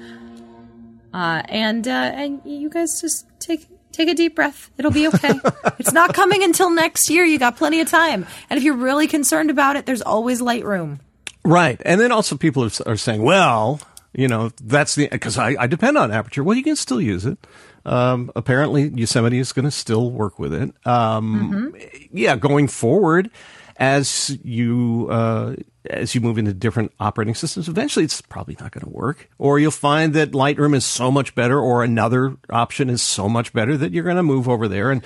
[1.14, 4.70] Uh, and uh, and you guys just take take a deep breath.
[4.76, 5.34] It'll be okay.
[5.78, 7.24] it's not coming until next year.
[7.24, 8.26] You got plenty of time.
[8.50, 10.98] And if you're really concerned about it, there's always Lightroom.
[11.44, 11.80] Right.
[11.84, 13.80] And then also people are, are saying, well,
[14.12, 16.42] you know, that's the, because I, I depend on Aperture.
[16.42, 17.38] Well, you can still use it.
[17.84, 20.74] Um, apparently, Yosemite is going to still work with it.
[20.84, 21.76] Um,
[22.12, 23.30] Yeah, going forward,
[23.76, 25.54] as you uh,
[25.90, 29.28] as you move into different operating systems, eventually it's probably not going to work.
[29.38, 33.52] Or you'll find that Lightroom is so much better, or another option is so much
[33.52, 34.90] better that you're going to move over there.
[34.90, 35.04] And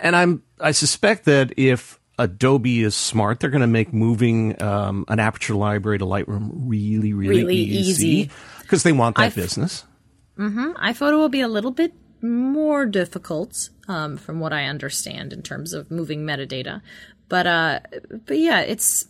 [0.00, 5.04] and I'm I suspect that if Adobe is smart, they're going to make moving um,
[5.08, 8.30] an Aperture library to Lightroom really, really, Really easy
[8.62, 9.84] because they want that business.
[10.38, 10.74] I've- business.
[10.76, 15.72] iPhoto will be a little bit more difficult, um, from what I understand, in terms
[15.72, 16.80] of moving metadata.
[17.28, 17.80] But uh,
[18.26, 19.06] but yeah, it's.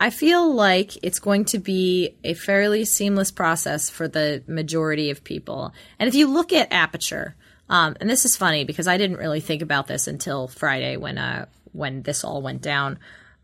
[0.00, 5.24] I feel like it's going to be a fairly seamless process for the majority of
[5.24, 5.72] people.
[5.98, 7.34] And if you look at Aperture,
[7.68, 11.18] um, and this is funny because I didn't really think about this until Friday when
[11.18, 12.98] uh, when this all went down.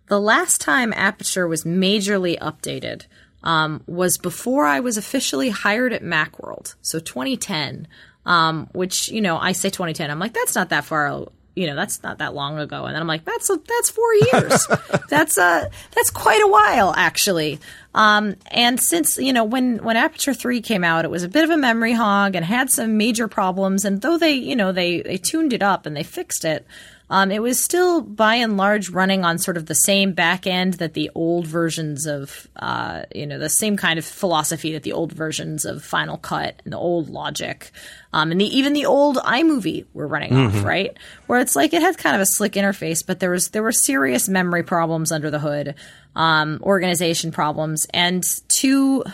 [0.06, 3.06] The last time Aperture was majorly updated
[3.42, 6.74] um, was before I was officially hired at Macworld.
[6.82, 7.86] So 2010,
[8.26, 10.10] um, which, you know, I say 2010.
[10.10, 12.84] I'm like, that's not that far you know that's not that long ago.
[12.84, 14.66] And then i'm like that's a, that's four years.
[15.08, 17.60] That's uh that's quite a while actually.
[17.94, 21.44] Um and since you know when when aperture 3 came out it was a bit
[21.44, 23.84] of a memory hog and had some major problems.
[23.84, 26.66] And though they you know they they tuned it up and they fixed it
[27.10, 30.74] um, it was still by and large running on sort of the same back end
[30.74, 34.92] that the old versions of, uh, you know, the same kind of philosophy that the
[34.92, 37.70] old versions of Final Cut and the old Logic,
[38.14, 40.58] um, and the, even the old iMovie were running mm-hmm.
[40.58, 40.96] off, right?
[41.26, 43.72] Where it's like it had kind of a slick interface, but there was there were
[43.72, 45.74] serious memory problems under the hood,
[46.16, 49.04] um, organization problems, and two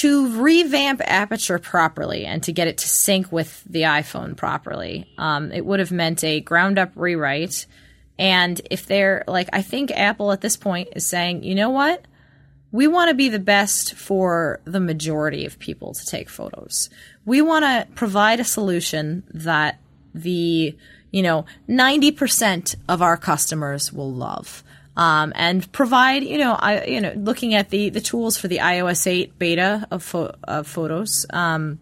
[0.00, 5.52] to revamp Aperture properly and to get it to sync with the iPhone properly, um,
[5.52, 7.66] it would have meant a ground up rewrite.
[8.18, 12.04] And if they're like, I think Apple at this point is saying, you know what?
[12.72, 16.90] We want to be the best for the majority of people to take photos.
[17.24, 19.78] We want to provide a solution that
[20.12, 20.76] the,
[21.12, 24.64] you know, 90% of our customers will love
[24.96, 28.58] um, and provide, you know, I, you know, looking at the the tools for the
[28.58, 31.80] iOS 8 beta of, fo- of photos um,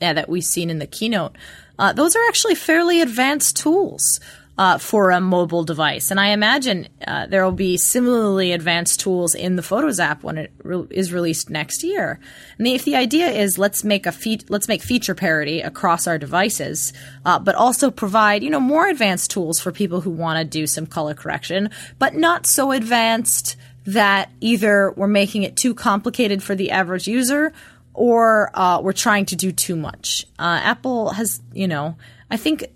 [0.00, 1.36] yeah, that we've seen in the keynote.
[1.78, 4.20] Uh, those are actually fairly advanced tools
[4.60, 6.10] uh, for a mobile device.
[6.10, 10.36] And I imagine uh, there will be similarly advanced tools in the Photos app when
[10.36, 12.20] it re- is released next year.
[12.58, 16.06] And the, if the idea is let's make a fe- let's make feature parity across
[16.06, 16.92] our devices,
[17.24, 20.66] uh, but also provide you know more advanced tools for people who want to do
[20.66, 26.54] some color correction, but not so advanced that either we're making it too complicated for
[26.54, 27.54] the average user
[27.94, 30.26] or uh, we're trying to do too much.
[30.38, 31.96] Uh, Apple has, you know,
[32.30, 32.66] I think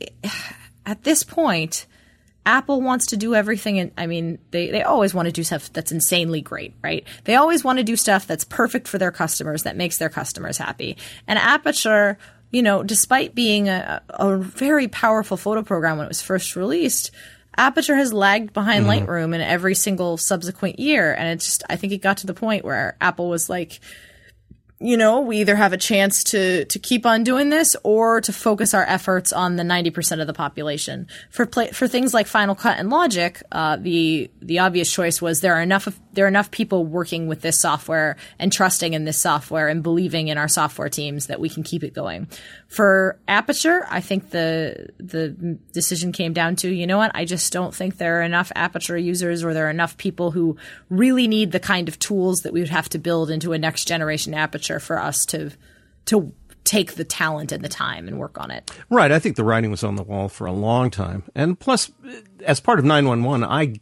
[0.87, 1.87] at this point,
[2.47, 3.79] Apple wants to do everything.
[3.79, 7.07] And I mean, they, they always want to do stuff that's insanely great, right?
[7.25, 10.59] They always want to do stuff that's perfect for their customers, that makes their customers
[10.59, 10.97] happy.
[11.27, 12.19] And Aperture,
[12.51, 17.11] you know, despite being a, a very powerful photo program when it was first released,
[17.57, 19.07] Aperture has lagged behind mm-hmm.
[19.07, 21.15] Lightroom in every single subsequent year.
[21.15, 23.81] And it's just, I think it got to the point where Apple was like,
[24.85, 28.33] you know, we either have a chance to to keep on doing this or to
[28.35, 31.07] focus our efforts on the 90% of the population.
[31.31, 35.41] For play, for things like Final Cut and Logic, uh, the the obvious choice was
[35.41, 39.05] there are enough of, there are enough people working with this software and trusting in
[39.05, 42.29] this software and believing in our software teams that we can keep it going.
[42.69, 45.31] For Aperture, I think the the
[45.73, 48.99] decision came down to, you know what, I just don't think there are enough Aperture
[48.99, 50.57] users or there are enough people who
[50.89, 53.87] really need the kind of tools that we would have to build into a next
[53.87, 55.51] generation Aperture for us to
[56.07, 56.33] to
[56.65, 58.71] take the talent and the time and work on it.
[58.89, 59.13] Right.
[59.13, 61.23] I think the writing was on the wall for a long time.
[61.35, 61.93] And plus
[62.45, 63.81] as part of 911, I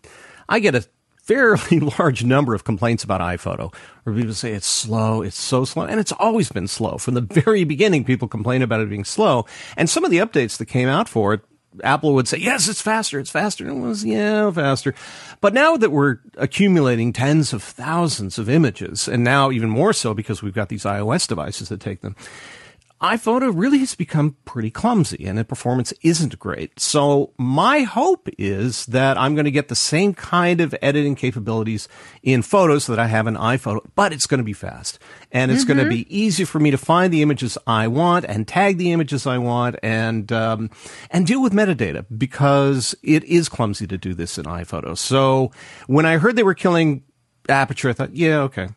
[0.49, 0.85] I get a
[1.33, 5.85] fairly large number of complaints about iPhoto where people say it's slow, it's so slow,
[5.85, 6.99] and it's always been slow.
[6.99, 9.47] From the very beginning, people complain about it being slow.
[9.77, 11.41] And some of the updates that came out for it,
[11.83, 13.67] Apple would say, yes, it's faster, it's faster.
[13.67, 14.95] And it was, yeah, faster.
[15.41, 20.13] But now that we're accumulating tens of thousands of images, and now even more so
[20.13, 22.15] because we've got these iOS devices that take them,
[23.03, 26.79] iPhoto really has become pretty clumsy and the performance isn't great.
[26.79, 31.89] So my hope is that I'm going to get the same kind of editing capabilities
[32.23, 35.01] in photos that I have in iPhoto, but it's going to be fast
[35.33, 35.79] and it's mm-hmm.
[35.79, 38.93] going to be easy for me to find the images I want and tag the
[38.93, 40.71] images I want and, um,
[41.11, 44.97] and deal with metadata because it is clumsy to do this in iPhoto.
[44.97, 45.51] So
[45.89, 47.03] when I heard they were killing
[47.49, 48.69] aperture, I thought, yeah, okay.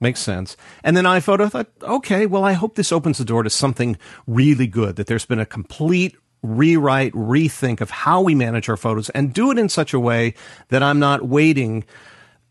[0.00, 0.56] Makes sense.
[0.82, 4.66] And then iPhoto thought, okay, well, I hope this opens the door to something really
[4.66, 9.34] good, that there's been a complete rewrite, rethink of how we manage our photos and
[9.34, 10.34] do it in such a way
[10.68, 11.84] that I'm not waiting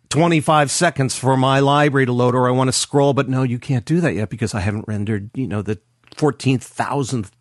[0.09, 3.57] 25 seconds for my library to load or I want to scroll, but no, you
[3.57, 5.79] can't do that yet because I haven't rendered, you know, the
[6.17, 7.31] 14,000th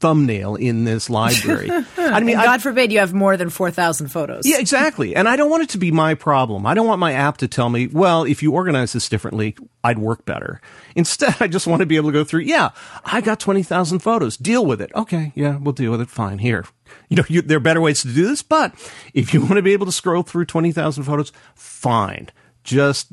[0.00, 1.70] thumbnail in this library.
[1.96, 4.46] I mean, God I, forbid you have more than 4,000 photos.
[4.46, 5.16] Yeah, exactly.
[5.16, 6.66] And I don't want it to be my problem.
[6.66, 9.98] I don't want my app to tell me, well, if you organize this differently, I'd
[9.98, 10.60] work better.
[10.94, 12.70] Instead, I just want to be able to go through, yeah,
[13.04, 14.36] I got 20,000 photos.
[14.36, 14.92] Deal with it.
[14.94, 15.32] Okay.
[15.34, 16.08] Yeah, we'll deal with it.
[16.08, 16.38] Fine.
[16.38, 16.64] Here.
[17.08, 18.72] You know, you, there are better ways to do this, but
[19.14, 22.30] if you want to be able to scroll through 20,000 photos, fine.
[22.64, 23.08] Just,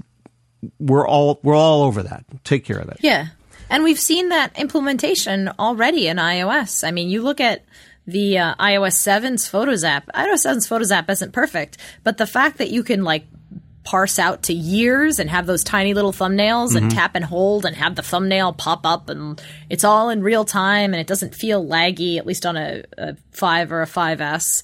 [0.80, 2.26] we're all, we're all over that.
[2.44, 2.98] Take care of that.
[3.02, 3.28] Yeah.
[3.70, 6.88] And we've seen that implementation already in iOS.
[6.88, 7.64] I mean, you look at
[8.08, 10.08] the uh, iOS 7's Photos app.
[10.14, 13.26] iOS 7's Photos app isn't perfect, but the fact that you can like
[13.84, 16.78] parse out to years and have those tiny little thumbnails mm-hmm.
[16.78, 20.44] and tap and hold and have the thumbnail pop up and it's all in real
[20.44, 24.64] time and it doesn't feel laggy, at least on a, a 5 or a 5S.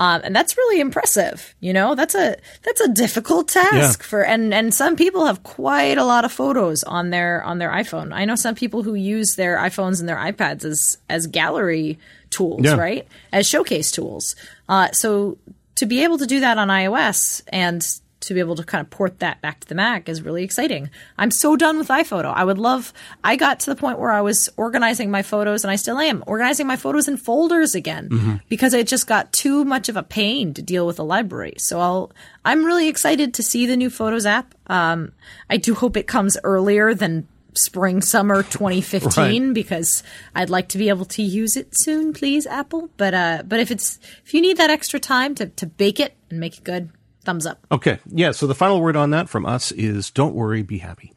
[0.00, 1.54] Um, and that's really impressive.
[1.60, 4.06] You know, that's a that's a difficult task Yeah.
[4.10, 7.70] for and and some people have quite a lot of photos on their on their
[7.70, 8.12] iPhone.
[8.14, 11.98] I know some people who use their iPhones and their iPads as as gallery
[12.30, 12.76] tools, Yeah.
[12.76, 13.06] right?
[13.30, 14.36] As showcase tools.
[14.68, 15.36] Uh, so
[15.74, 17.82] to be able to do that on iOS and
[18.20, 20.90] to be able to kind of port that back to the Mac is really exciting.
[21.18, 22.32] I'm so done with iPhoto.
[22.34, 22.92] I would love.
[23.24, 26.22] I got to the point where I was organizing my photos, and I still am
[26.26, 30.54] organizing my photos in folders again because it just got too much of a pain
[30.54, 31.54] to deal with the library.
[31.58, 32.12] So I'll.
[32.44, 34.54] I'm really excited to see the new Photos app.
[34.66, 35.12] Um,
[35.50, 40.02] I do hope it comes earlier than spring summer 2015 because
[40.34, 42.90] I'd like to be able to use it soon, please, Apple.
[42.96, 46.16] But uh, but if it's if you need that extra time to to bake it
[46.30, 46.90] and make it good,
[47.30, 47.64] thumbs up.
[47.70, 47.98] Okay.
[48.06, 48.32] Yeah.
[48.32, 51.12] So the final word on that from us is don't worry, be happy.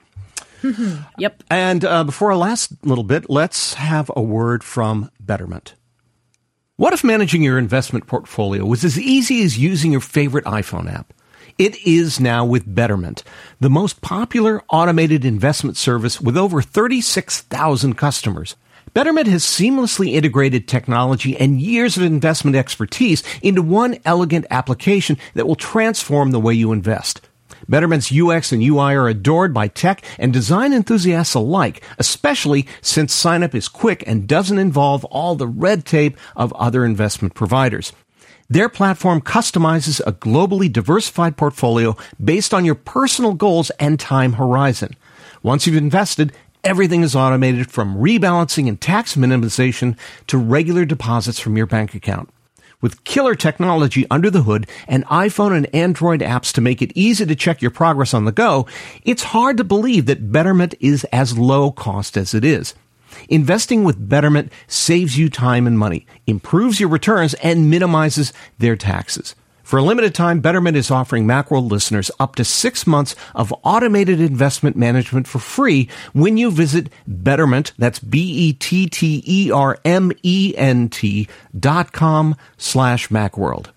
[1.17, 1.43] Yep.
[1.49, 5.76] And uh, before our last little bit, let's have a word from Betterment.
[6.78, 11.13] What if managing your investment portfolio was as easy as using your favorite iPhone app?
[11.58, 13.23] It is now with Betterment,
[13.60, 18.56] the most popular automated investment service with over 36,000 customers.
[18.93, 25.47] Betterment has seamlessly integrated technology and years of investment expertise into one elegant application that
[25.47, 27.21] will transform the way you invest.
[27.67, 33.56] Betterment's UX and UI are adored by tech and design enthusiasts alike, especially since signup
[33.56, 37.93] is quick and doesn't involve all the red tape of other investment providers.
[38.47, 44.95] Their platform customizes a globally diversified portfolio based on your personal goals and time horizon.
[45.41, 46.32] Once you've invested,
[46.63, 49.97] everything is automated from rebalancing and tax minimization
[50.28, 52.30] to regular deposits from your bank account.
[52.80, 57.26] With killer technology under the hood and iPhone and Android apps to make it easy
[57.26, 58.65] to check your progress on the go,
[59.04, 62.73] it's hard to believe that Betterment is as low cost as it is.
[63.30, 69.36] Investing with Betterment saves you time and money, improves your returns, and minimizes their taxes.
[69.73, 74.21] For a limited time, Betterment is offering Macworld listeners up to six months of automated
[74.21, 78.77] investment management for free when you visit Betterment, that's B-E-T-T-E-R-M-E-N-T
[81.59, 83.71] dot com slash Macworld.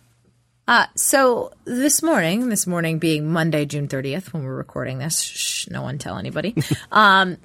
[0.68, 5.66] Uh, so this morning, this morning being Monday, June 30th, when we're recording this, shh,
[5.68, 6.54] no one tell anybody.
[6.92, 7.38] um,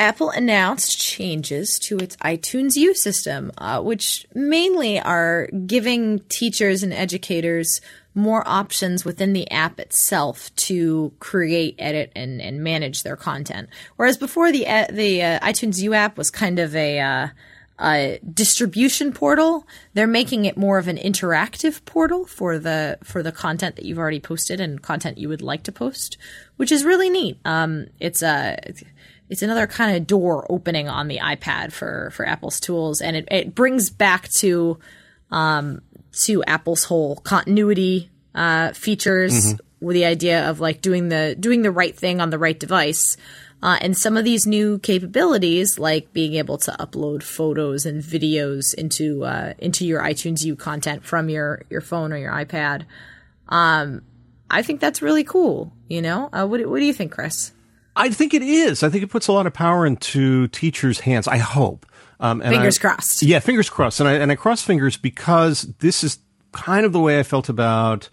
[0.00, 6.90] Apple announced changes to its iTunes U system, uh, which mainly are giving teachers and
[6.94, 7.82] educators
[8.14, 13.68] more options within the app itself to create, edit, and, and manage their content.
[13.96, 17.30] Whereas before, the uh, the uh, iTunes U app was kind of a
[17.78, 19.66] uh, distribution portal.
[19.92, 23.98] They're making it more of an interactive portal for the for the content that you've
[23.98, 26.16] already posted and content you would like to post,
[26.56, 27.38] which is really neat.
[27.44, 28.56] Um, it's a
[29.30, 33.28] it's another kind of door opening on the iPad for for Apple's tools, and it,
[33.30, 34.78] it brings back to
[35.30, 35.80] um,
[36.24, 41.70] to Apple's whole continuity uh, features with the idea of like doing the doing the
[41.70, 43.16] right thing on the right device.
[43.62, 48.74] Uh, and some of these new capabilities, like being able to upload photos and videos
[48.74, 52.84] into uh, into your iTunes U content from your your phone or your iPad,
[53.48, 54.02] um,
[54.50, 55.72] I think that's really cool.
[55.88, 57.52] You know, uh, what what do you think, Chris?
[57.96, 58.82] I think it is.
[58.82, 61.26] I think it puts a lot of power into teachers' hands.
[61.28, 61.86] I hope.
[62.20, 63.22] Um, and Fingers I- crossed.
[63.22, 64.00] Yeah, fingers crossed.
[64.00, 66.18] And I, and I cross fingers because this is
[66.52, 68.08] kind of the way I felt about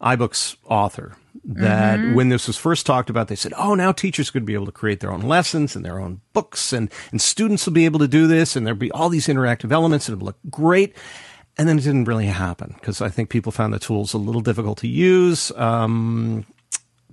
[0.00, 1.16] iBooks author.
[1.44, 2.14] That Mm-hmm.
[2.14, 4.72] when this was first talked about, they said, "Oh, now teachers could be able to
[4.72, 8.06] create their own lessons and their own books, and and students will be able to
[8.06, 10.94] do this, and there'll be all these interactive elements, and it'll look great."
[11.58, 14.40] And then it didn't really happen because I think people found the tools a little
[14.40, 15.50] difficult to use.
[15.56, 16.46] Um,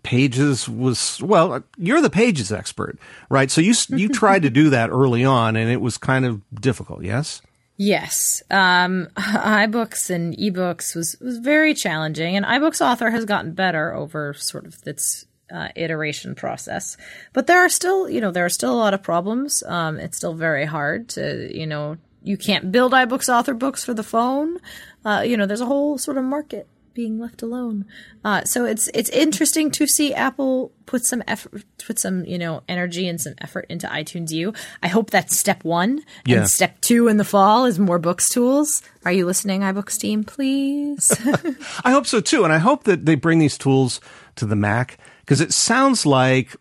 [0.03, 2.97] Pages was well, you're the Pages expert,
[3.29, 3.49] right?
[3.51, 7.03] So you you tried to do that early on, and it was kind of difficult.
[7.03, 7.41] Yes.
[7.81, 13.93] Yes, um, iBooks and eBooks was was very challenging, and iBooks Author has gotten better
[13.93, 16.97] over sort of its uh, iteration process.
[17.33, 19.63] But there are still, you know, there are still a lot of problems.
[19.65, 23.93] Um, it's still very hard to, you know, you can't build iBooks Author books for
[23.93, 24.57] the phone.
[25.05, 26.67] Uh, you know, there's a whole sort of market
[26.99, 27.85] being left alone.
[28.25, 32.61] Uh, so it's it's interesting to see Apple put some effort, put some you know
[32.67, 34.53] energy and some effort into iTunes U.
[34.83, 36.01] I hope that's step one.
[36.25, 36.39] Yeah.
[36.39, 38.81] And step two in the fall is more books tools.
[39.05, 40.25] Are you listening, iBooks team?
[40.25, 41.09] Please.
[41.85, 44.01] I hope so too, and I hope that they bring these tools
[44.35, 46.57] to the Mac because it sounds like,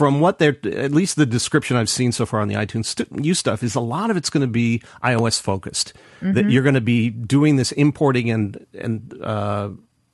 [0.00, 3.22] from what they're at least the description I've seen so far on the iTunes st-
[3.22, 5.92] U stuff is a lot of it's going to be iOS focused.
[6.22, 9.68] That you're going to be doing this importing and and uh,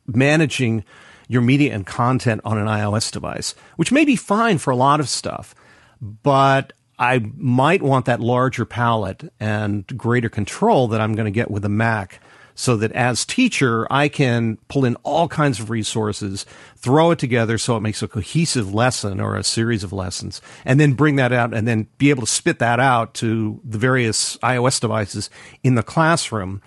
[0.09, 0.83] managing
[1.29, 4.99] your media and content on an iOS device, which may be fine for a lot
[4.99, 5.55] of stuff,
[6.01, 11.49] but I might want that larger palette and greater control that I'm going to get
[11.49, 12.21] with a Mac
[12.57, 17.59] so that as teacher, I can pull in all kinds of resources, throw it together
[17.59, 21.33] so it makes a cohesive lesson or a series of lessons, and then bring that
[21.33, 25.31] out and then be able to spit that out to the various iOS devices
[25.63, 26.63] in the classroom.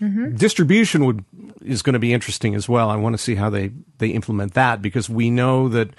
[0.00, 0.36] Mm-hmm.
[0.36, 1.24] Distribution would
[1.64, 2.90] is going to be interesting as well.
[2.90, 5.90] I want to see how they they implement that because we know that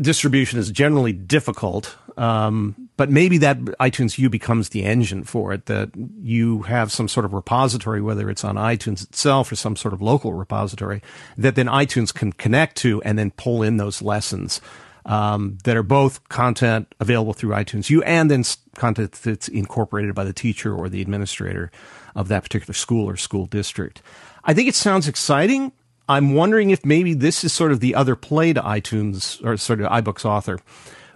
[0.00, 1.96] distribution is generally difficult.
[2.16, 5.88] Um, but maybe that iTunes U becomes the engine for it, that
[6.20, 10.02] you have some sort of repository, whether it's on iTunes itself or some sort of
[10.02, 11.00] local repository,
[11.38, 14.60] that then iTunes can connect to and then pull in those lessons
[15.06, 18.44] um, that are both content available through iTunes U and then
[18.76, 21.70] content that's incorporated by the teacher or the administrator
[22.14, 24.02] of that particular school or school district.
[24.44, 25.72] I think it sounds exciting.
[26.06, 29.80] I'm wondering if maybe this is sort of the other play to iTunes or sort
[29.80, 30.60] of iBooks author,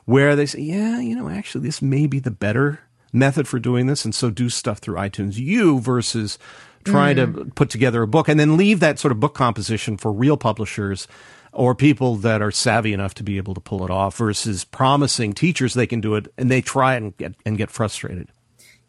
[0.05, 2.81] where they say, yeah, you know, actually, this may be the better
[3.13, 6.39] method for doing this, and so do stuff through iTunes U versus
[6.85, 7.35] trying mm.
[7.35, 10.37] to put together a book and then leave that sort of book composition for real
[10.37, 11.09] publishers
[11.53, 15.33] or people that are savvy enough to be able to pull it off versus promising
[15.33, 18.29] teachers they can do it and they try and get, and get frustrated.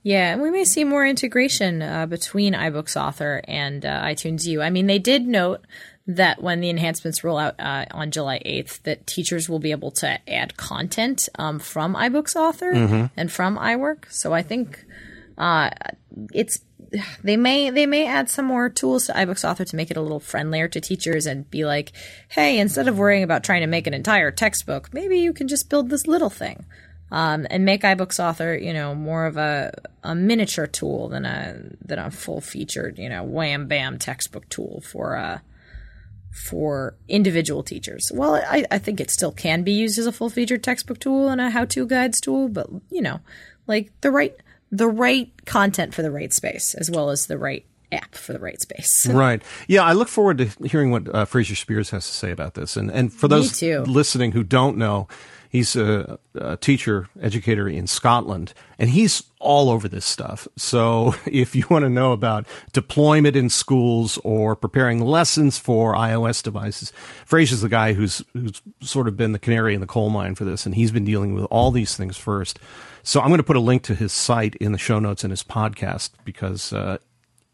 [0.04, 4.62] Yeah, and we may see more integration uh, between iBooks Author and uh, iTunes U.
[4.62, 5.66] I mean, they did note
[6.08, 9.92] that when the enhancements roll out uh, on July 8th, that teachers will be able
[9.92, 13.06] to add content um, from iBooks Author mm-hmm.
[13.18, 14.12] and from iWork.
[14.12, 14.86] So I think
[15.38, 15.72] uh,
[16.34, 16.60] it's
[17.24, 20.02] they may they may add some more tools to iBooks Author to make it a
[20.02, 21.92] little friendlier to teachers and be like,
[22.30, 25.70] hey, instead of worrying about trying to make an entire textbook, maybe you can just
[25.70, 26.66] build this little thing
[27.12, 31.60] um, and make iBooks Author, you know, more of a, a miniature tool than a
[31.84, 35.40] than a full featured, you know, wham bam textbook tool for uh,
[36.36, 38.12] for individual teachers.
[38.14, 41.30] Well, I, I think it still can be used as a full featured textbook tool
[41.30, 43.22] and a how to guides tool, but you know,
[43.68, 44.36] like the right
[44.72, 48.40] the right content for the right space as well as the right app for the
[48.40, 49.08] right space.
[49.10, 49.42] right.
[49.68, 52.78] Yeah, I look forward to hearing what uh, Fraser Speirs has to say about this.
[52.78, 55.08] And and for those listening who don't know,
[55.56, 60.50] He's a, a, teacher, educator in Scotland, and he's all over this stuff.
[60.58, 66.44] So if you want to know about deployment in schools or preparing lessons for iOS
[66.44, 66.92] devices,
[67.26, 70.44] Fraser's the guy who's who's sort of been the canary in the coal mine for
[70.44, 72.60] this, and he's been dealing with all these things first.
[73.04, 75.32] So I'm going to put a link to his site in the show notes and
[75.32, 76.98] his podcast because uh,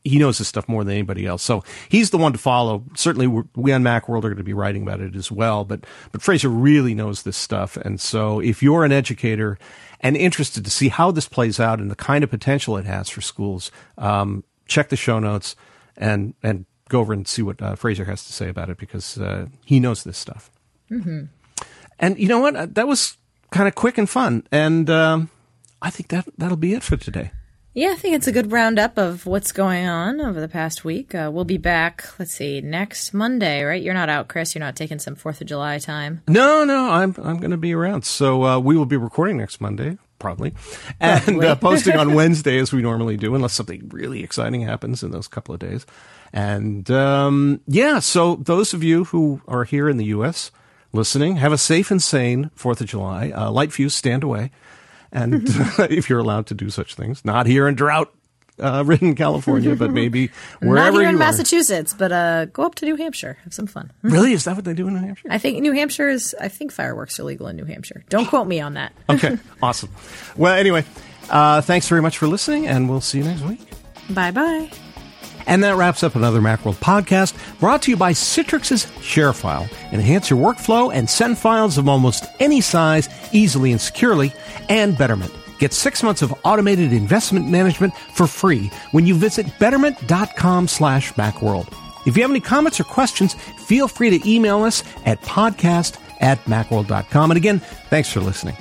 [0.04, 1.44] he knows this stuff more than anybody else.
[1.44, 2.84] So he's the one to follow.
[2.96, 5.64] Certainly, we on Macworld are going to be writing about it as well.
[5.64, 9.58] But but Fraser really knows this stuff, and so if you're an educator
[10.00, 13.10] and interested to see how this plays out and the kind of potential it has
[13.10, 15.56] for schools, um, check the show notes
[15.96, 19.18] and and go over and see what uh, Fraser has to say about it because
[19.18, 20.52] uh, he knows this stuff.
[20.90, 21.26] Mm-hmm.
[22.00, 22.76] And you know what?
[22.76, 23.18] That was
[23.52, 25.30] kind of quick and fun, and um,
[25.82, 27.32] I think that that'll be it for today.
[27.74, 31.16] Yeah, I think it's a good roundup of what's going on over the past week.
[31.16, 33.82] Uh, we'll be back, let's see, next Monday, right?
[33.82, 34.54] You're not out, Chris.
[34.54, 36.22] You're not taking some 4th of July time.
[36.28, 38.04] No, no, I'm, I'm going to be around.
[38.04, 40.54] So uh, we will be recording next Monday, probably,
[41.00, 45.12] and uh, posting on Wednesday as we normally do, unless something really exciting happens in
[45.12, 45.86] those couple of days.
[46.34, 50.52] And um, yeah, so those of you who are here in the U.S.
[50.92, 53.32] listening, have a safe and sane 4th of July.
[53.34, 54.52] Uh, light fuse, stand away
[55.12, 55.44] and
[55.80, 58.14] if you're allowed to do such things, not here in drought
[58.60, 60.28] uh, ridden California, but maybe
[60.60, 63.92] wherever Not here in Massachusetts, but uh, go up to New Hampshire, have some fun.
[64.02, 65.28] really, is that what they do in New Hampshire?
[65.32, 66.36] I think New Hampshire is.
[66.40, 68.04] I think fireworks are legal in New Hampshire.
[68.10, 68.94] Don't quote me on that.
[69.10, 69.90] okay, awesome.
[70.36, 70.86] Well, anyway,
[71.30, 73.62] uh, thanks very much for listening, and we'll see you next week.
[74.10, 74.72] Bye bye.
[75.48, 79.72] And that wraps up another Macworld podcast brought to you by Citrix's ShareFile.
[79.92, 84.34] Enhance your workflow and send files of almost any size easily and securely,
[84.70, 85.34] and Betterment.
[85.60, 91.72] Get six months of automated investment management for free when you visit betterment.com slash macworld.
[92.08, 96.44] If you have any comments or questions, feel free to email us at podcast at
[96.46, 97.32] macworld.com.
[97.32, 98.56] And again, thanks for listening.